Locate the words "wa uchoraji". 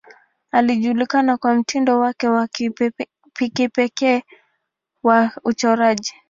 5.03-6.13